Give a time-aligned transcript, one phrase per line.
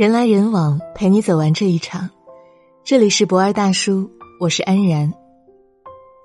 [0.00, 2.08] 人来人往，陪你走完这一场。
[2.82, 5.12] 这里是博二大叔，我是安然。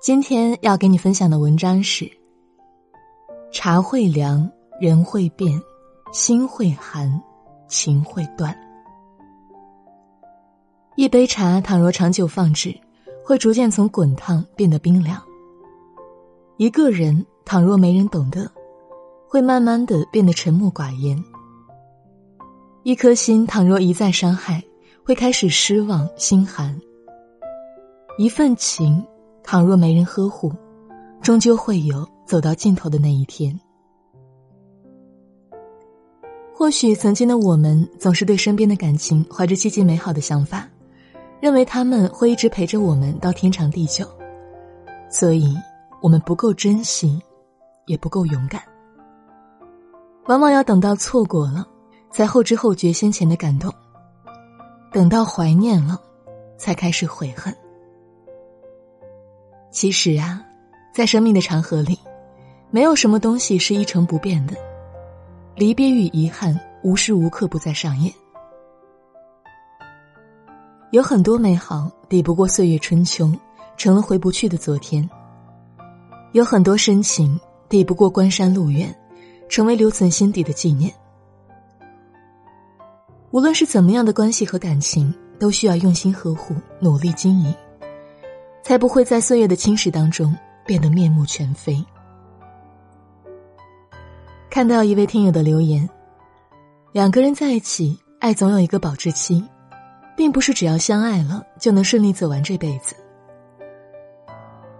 [0.00, 2.10] 今天要给你分享的文章是：
[3.52, 4.50] 茶会凉，
[4.80, 5.60] 人会变，
[6.10, 7.22] 心会寒，
[7.68, 8.58] 情会断。
[10.94, 12.74] 一杯茶，倘若长久放置，
[13.22, 15.22] 会逐渐从滚烫变得冰凉。
[16.56, 18.50] 一个人，倘若没人懂得，
[19.28, 21.22] 会慢慢的变得沉默寡言。
[22.86, 24.62] 一颗心，倘若一再伤害，
[25.04, 26.72] 会开始失望心寒；
[28.16, 29.04] 一份情，
[29.42, 30.52] 倘若没人呵护，
[31.20, 33.58] 终究会有走到尽头的那一天。
[36.54, 40.64] 或许曾经的我们，总是对身边的感情怀着积极美好的想法，
[41.40, 44.06] 认为他们会一直陪着我们到天长地久，
[45.10, 45.56] 所以
[46.00, 47.20] 我们不够珍惜，
[47.86, 48.62] 也不够勇敢，
[50.26, 51.66] 往往要等到错过了。
[52.10, 53.72] 才后知后觉先前的感动，
[54.90, 56.00] 等到怀念了，
[56.56, 57.54] 才开始悔恨。
[59.70, 60.42] 其实啊，
[60.94, 61.98] 在生命的长河里，
[62.70, 64.56] 没有什么东西是一成不变的，
[65.54, 68.12] 离别与遗憾无时无刻不在上演。
[70.92, 73.30] 有很多美好抵不过岁月春秋，
[73.76, 75.06] 成了回不去的昨天；
[76.32, 78.96] 有很多深情抵不过关山路远，
[79.48, 80.90] 成为留存心底的纪念。
[83.36, 87.54] 无论是怎么样的关系和感情，都需要用心呵护、努力经营，
[88.62, 90.34] 才不会在岁月的侵蚀当中
[90.64, 91.84] 变得面目全非。
[94.48, 95.86] 看到一位听友的留言：
[96.92, 99.44] 两个人在一起，爱总有一个保质期，
[100.16, 102.96] 并不是只要相爱了就能顺利走完这辈子。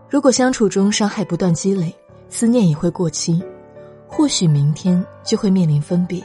[0.09, 1.95] 如果相处中伤害不断积累，
[2.31, 3.45] 思念也会过期，
[4.09, 6.25] 或许明天就会面临分别。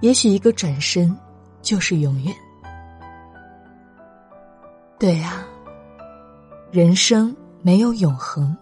[0.00, 1.14] 也许一个转身，
[1.60, 2.34] 就是永远。
[4.98, 5.46] 对啊，
[6.70, 8.56] 人生没有永恒，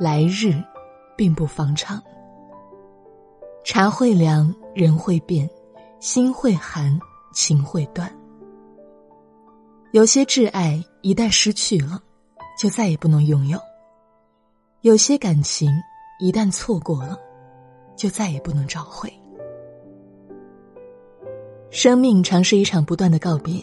[0.00, 0.54] 来日
[1.16, 2.02] 并不方长。
[3.64, 5.48] 茶会凉，人会变，
[6.00, 6.98] 心会寒，
[7.32, 8.10] 情会断。
[9.92, 12.02] 有些挚爱一旦失去了，
[12.58, 13.58] 就再也不能拥有；
[14.80, 15.70] 有些感情
[16.18, 17.18] 一旦错过了，
[17.94, 19.12] 就再也不能找回。
[21.72, 23.54] 生命常是一场不断的告别，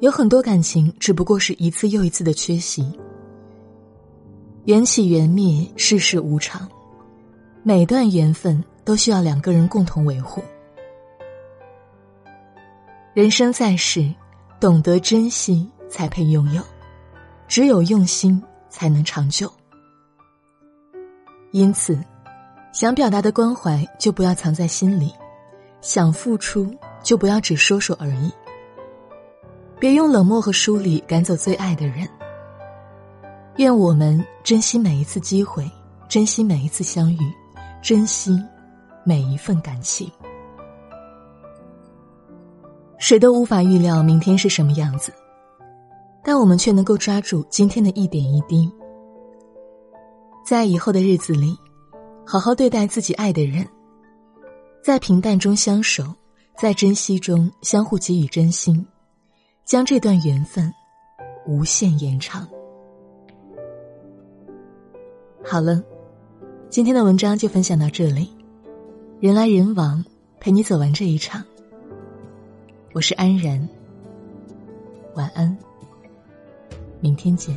[0.00, 2.92] 有很多感情只不过是一次又一次的缺席。
[4.64, 6.68] 缘起缘灭，世事无常，
[7.62, 10.42] 每段缘分都需要两个人共同维护。
[13.14, 14.12] 人生在世，
[14.58, 16.60] 懂得珍惜才配拥有，
[17.46, 19.48] 只有用心才能长久。
[21.52, 21.96] 因此，
[22.72, 25.12] 想表达的关怀就不要藏在心里，
[25.80, 26.74] 想付出。
[27.08, 28.30] 就不要只说说而已。
[29.80, 32.06] 别用冷漠和疏离赶走最爱的人。
[33.56, 35.66] 愿我们珍惜每一次机会，
[36.06, 37.18] 珍惜每一次相遇，
[37.80, 38.38] 珍惜
[39.04, 40.06] 每一份感情。
[42.98, 45.10] 谁都无法预料明天是什么样子，
[46.22, 48.70] 但我们却能够抓住今天的一点一滴，
[50.44, 51.56] 在以后的日子里，
[52.26, 53.66] 好好对待自己爱的人，
[54.84, 56.04] 在平淡中相守。
[56.60, 58.84] 在珍惜中相互给予真心，
[59.64, 60.74] 将这段缘分
[61.46, 62.44] 无限延长。
[65.44, 65.80] 好了，
[66.68, 68.28] 今天的文章就分享到这里。
[69.20, 70.04] 人来人往，
[70.40, 71.44] 陪你走完这一场。
[72.92, 73.68] 我是安然，
[75.14, 75.56] 晚安，
[76.98, 77.56] 明天见。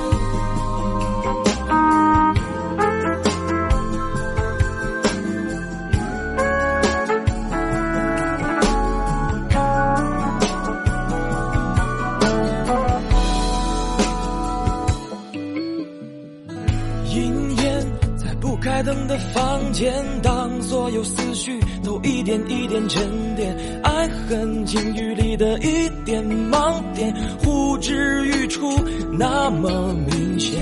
[19.81, 23.03] 天，当所有思绪都一点一点沉
[23.35, 23.51] 淀，
[23.81, 27.11] 爱恨情欲里的一点盲点，
[27.43, 28.77] 呼之欲出，
[29.17, 30.61] 那么明显。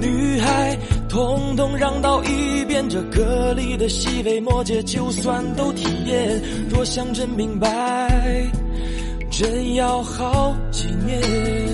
[0.00, 6.40] 女孩，统统让到一边，这歌里的细微末节，就算都体验。
[6.70, 8.46] 若想真明白，
[9.32, 11.67] 真要好几年。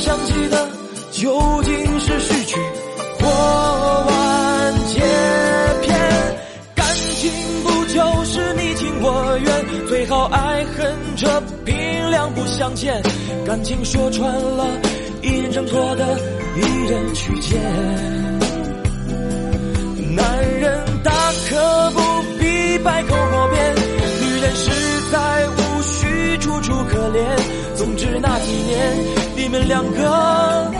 [0.00, 0.68] 想起的
[1.12, 2.60] 究竟是序曲
[3.20, 3.26] 或
[4.06, 5.00] 完结
[5.82, 5.98] 篇？
[6.74, 6.86] 感
[7.16, 7.30] 情
[7.64, 9.66] 不就是你情我愿？
[9.88, 13.02] 最好爱恨这平两不相欠。
[13.46, 14.66] 感情说穿了，
[15.22, 16.18] 一人挣脱的，
[16.56, 17.60] 一人去捡。
[20.14, 21.12] 男人大
[21.48, 22.00] 可不
[22.38, 23.74] 必百口莫辩，
[24.20, 24.70] 女人是
[26.60, 27.24] 楚楚可怜。
[27.74, 28.96] 总之那几年，
[29.36, 30.72] 你们两个。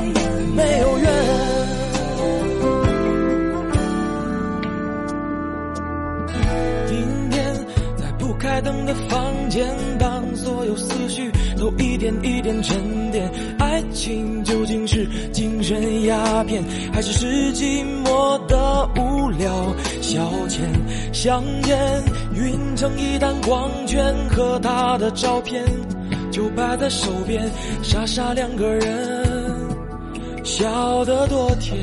[0.56, 1.06] 没有缘。
[6.86, 6.96] 今
[7.30, 7.54] 天
[7.98, 9.68] 在不开灯的房间，
[9.98, 20.60] 当所有思绪都一点一点沉淀，爱情究竟是精神鸦片，还是是寂寞的无聊消遣？
[21.12, 22.02] 香烟
[22.32, 25.64] 云成一滩光圈，和他的照片
[26.30, 27.50] 就摆在手边，
[27.82, 29.24] 傻傻两个人。
[30.44, 31.76] 笑得多甜，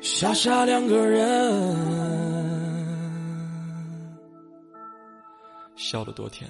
[0.00, 1.76] 傻傻两个人，
[5.76, 6.48] 笑得多甜。